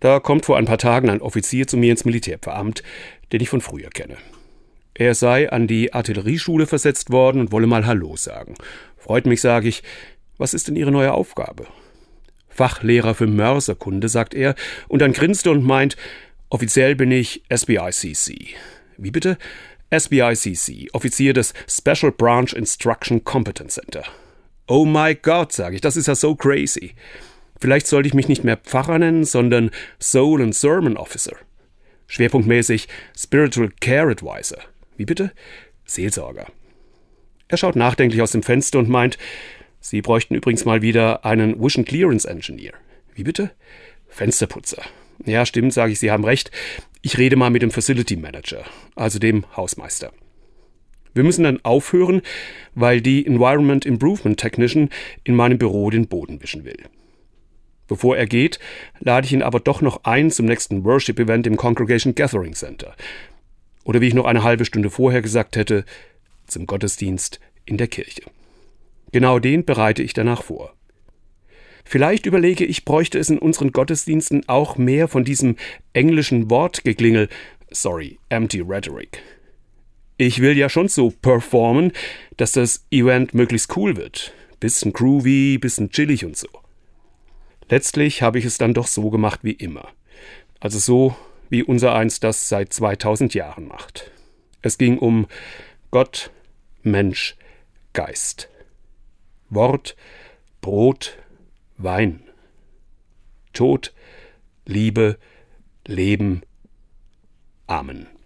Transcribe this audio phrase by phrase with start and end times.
[0.00, 2.82] Da kommt vor ein paar Tagen ein Offizier zu mir ins Militärpfarramt,
[3.32, 4.16] den ich von früher kenne.
[4.94, 8.54] Er sei an die Artillerieschule versetzt worden und wolle mal Hallo sagen.
[8.96, 9.82] Freut mich, sage ich.
[10.38, 11.66] Was ist denn Ihre neue Aufgabe?
[12.48, 14.54] Fachlehrer für Mörserkunde, sagt er,
[14.88, 15.96] und dann grinst er und meint,
[16.48, 18.56] offiziell bin ich SBICC.
[18.96, 19.38] Wie bitte?
[19.96, 24.04] SBICC, Offizier des Special Branch Instruction Competence Center.
[24.66, 26.94] Oh my God, sage ich, das ist ja so crazy.
[27.60, 29.70] Vielleicht sollte ich mich nicht mehr Pfarrer nennen, sondern
[30.00, 31.36] Soul and Sermon Officer.
[32.06, 34.58] Schwerpunktmäßig Spiritual Care Advisor.
[34.96, 35.32] Wie bitte?
[35.84, 36.46] Seelsorger.
[37.48, 39.18] Er schaut nachdenklich aus dem Fenster und meint,
[39.80, 42.72] Sie bräuchten übrigens mal wieder einen Vision Clearance Engineer.
[43.14, 43.52] Wie bitte?
[44.08, 44.82] Fensterputzer.
[45.24, 46.50] Ja, stimmt, sage ich, Sie haben recht.
[47.02, 48.64] Ich rede mal mit dem Facility Manager,
[48.96, 50.12] also dem Hausmeister.
[51.14, 52.22] Wir müssen dann aufhören,
[52.74, 54.90] weil die Environment Improvement Technician
[55.24, 56.78] in meinem Büro den Boden wischen will.
[57.88, 58.58] Bevor er geht,
[59.00, 62.94] lade ich ihn aber doch noch ein zum nächsten Worship-Event im Congregation Gathering Center.
[63.84, 65.84] Oder wie ich noch eine halbe Stunde vorher gesagt hätte,
[66.46, 68.22] zum Gottesdienst in der Kirche.
[69.12, 70.74] Genau den bereite ich danach vor.
[71.84, 75.56] Vielleicht überlege ich, bräuchte es in unseren Gottesdiensten auch mehr von diesem
[75.94, 77.30] englischen Wortgeklingel,
[77.70, 79.22] sorry, empty rhetoric.
[80.18, 81.92] Ich will ja schon so performen,
[82.36, 84.34] dass das Event möglichst cool wird.
[84.60, 86.48] Bisschen groovy, bisschen chillig und so.
[87.68, 89.88] Letztlich habe ich es dann doch so gemacht wie immer.
[90.60, 91.16] Also so,
[91.50, 94.10] wie unser eins das seit 2000 Jahren macht.
[94.62, 95.26] Es ging um
[95.90, 96.30] Gott,
[96.82, 97.36] Mensch,
[97.92, 98.48] Geist.
[99.50, 99.96] Wort,
[100.60, 101.18] Brot,
[101.76, 102.22] Wein.
[103.52, 103.94] Tod,
[104.66, 105.18] Liebe,
[105.86, 106.42] Leben.
[107.66, 108.17] Amen.